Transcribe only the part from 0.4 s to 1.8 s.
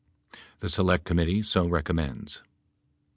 The Select Committee so